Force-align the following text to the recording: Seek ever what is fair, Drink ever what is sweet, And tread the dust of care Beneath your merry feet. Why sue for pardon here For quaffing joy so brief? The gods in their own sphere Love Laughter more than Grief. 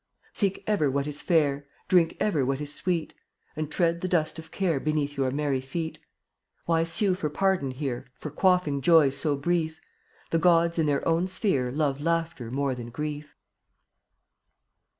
Seek 0.33 0.63
ever 0.65 0.89
what 0.89 1.05
is 1.05 1.21
fair, 1.21 1.67
Drink 1.87 2.17
ever 2.19 2.43
what 2.43 2.59
is 2.59 2.73
sweet, 2.73 3.13
And 3.55 3.69
tread 3.71 4.01
the 4.01 4.07
dust 4.07 4.39
of 4.39 4.49
care 4.49 4.79
Beneath 4.79 5.15
your 5.15 5.29
merry 5.29 5.61
feet. 5.61 5.99
Why 6.65 6.83
sue 6.85 7.13
for 7.13 7.29
pardon 7.29 7.69
here 7.69 8.07
For 8.15 8.31
quaffing 8.31 8.81
joy 8.81 9.11
so 9.11 9.35
brief? 9.35 9.79
The 10.31 10.39
gods 10.39 10.79
in 10.79 10.87
their 10.87 11.07
own 11.07 11.27
sphere 11.27 11.71
Love 11.71 12.01
Laughter 12.01 12.49
more 12.49 12.73
than 12.73 12.89
Grief. 12.89 13.35